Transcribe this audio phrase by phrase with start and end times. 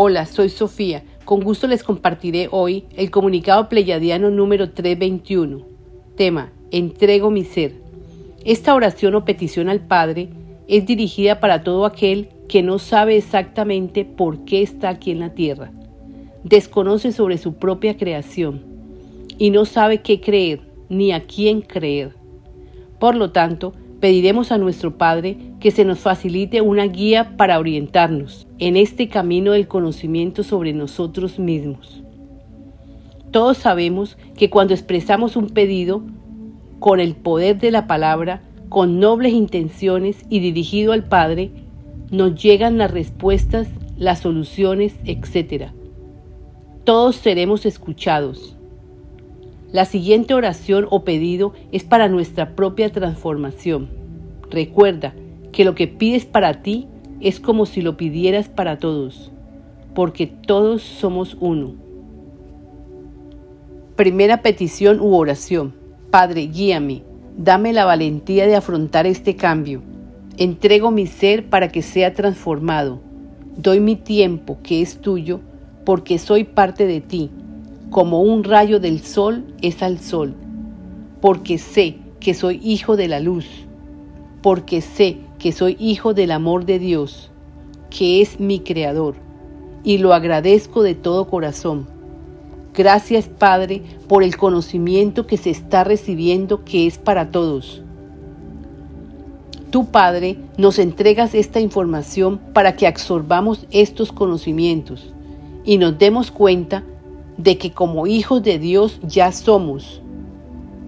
[0.00, 1.02] Hola, soy Sofía.
[1.24, 5.66] Con gusto les compartiré hoy el comunicado pleyadiano número 321.
[6.14, 7.72] Tema, entrego mi ser.
[8.44, 10.28] Esta oración o petición al Padre
[10.68, 15.34] es dirigida para todo aquel que no sabe exactamente por qué está aquí en la
[15.34, 15.72] tierra,
[16.44, 18.62] desconoce sobre su propia creación
[19.36, 22.14] y no sabe qué creer ni a quién creer.
[23.00, 28.46] Por lo tanto, pediremos a nuestro Padre que se nos facilite una guía para orientarnos
[28.58, 32.02] en este camino del conocimiento sobre nosotros mismos.
[33.30, 36.02] Todos sabemos que cuando expresamos un pedido,
[36.78, 41.50] con el poder de la palabra, con nobles intenciones y dirigido al Padre,
[42.10, 45.72] nos llegan las respuestas, las soluciones, etc.
[46.84, 48.57] Todos seremos escuchados.
[49.70, 53.90] La siguiente oración o pedido es para nuestra propia transformación.
[54.50, 55.12] Recuerda
[55.52, 56.88] que lo que pides para ti
[57.20, 59.30] es como si lo pidieras para todos,
[59.94, 61.74] porque todos somos uno.
[63.94, 65.74] Primera petición u oración.
[66.10, 67.02] Padre, guíame,
[67.36, 69.82] dame la valentía de afrontar este cambio.
[70.38, 73.00] Entrego mi ser para que sea transformado.
[73.58, 75.40] Doy mi tiempo, que es tuyo,
[75.84, 77.30] porque soy parte de ti
[77.90, 80.34] como un rayo del sol es al sol,
[81.20, 83.46] porque sé que soy hijo de la luz,
[84.42, 87.30] porque sé que soy hijo del amor de Dios,
[87.90, 89.14] que es mi creador,
[89.84, 91.86] y lo agradezco de todo corazón.
[92.74, 97.82] Gracias Padre por el conocimiento que se está recibiendo que es para todos.
[99.70, 105.12] Tú Padre nos entregas esta información para que absorbamos estos conocimientos
[105.64, 106.84] y nos demos cuenta
[107.38, 110.02] de que como hijos de Dios ya somos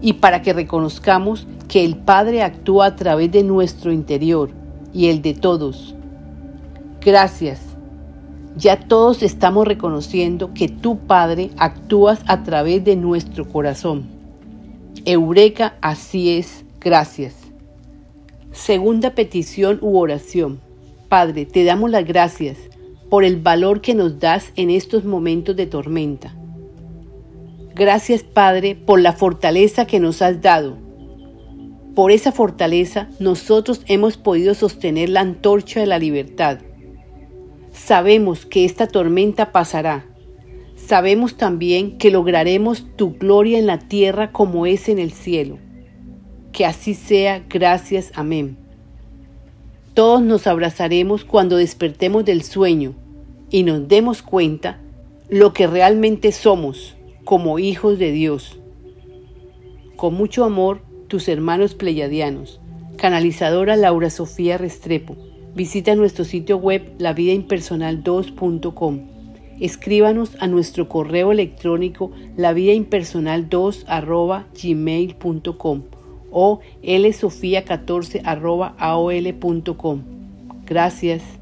[0.02, 4.50] y para que reconozcamos que el Padre actúa a través de nuestro interior
[4.92, 5.94] y el de todos.
[7.00, 7.60] Gracias.
[8.56, 14.06] Ya todos estamos reconociendo que tu Padre actúas a través de nuestro corazón.
[15.04, 16.64] Eureka, así es.
[16.80, 17.34] Gracias.
[18.50, 20.60] Segunda petición u oración.
[21.08, 22.58] Padre, te damos las gracias
[23.08, 26.34] por el valor que nos das en estos momentos de tormenta.
[27.74, 30.76] Gracias Padre por la fortaleza que nos has dado.
[31.94, 36.58] Por esa fortaleza nosotros hemos podido sostener la antorcha de la libertad.
[37.72, 40.06] Sabemos que esta tormenta pasará.
[40.74, 45.58] Sabemos también que lograremos tu gloria en la tierra como es en el cielo.
[46.52, 48.56] Que así sea, gracias, amén.
[49.94, 52.94] Todos nos abrazaremos cuando despertemos del sueño
[53.50, 54.80] y nos demos cuenta
[55.28, 56.96] lo que realmente somos
[57.30, 58.58] como hijos de Dios.
[59.94, 62.60] Con mucho amor, tus hermanos pleyadianos.
[62.96, 65.16] Canalizadora Laura Sofía Restrepo.
[65.54, 68.98] Visita nuestro sitio web lavidaimpersonal2.com.
[69.60, 75.82] Escríbanos a nuestro correo electrónico lavidaimpersonal2 gmail.com
[76.32, 78.22] o lsofía14
[78.76, 80.02] aol.com.
[80.66, 81.39] Gracias.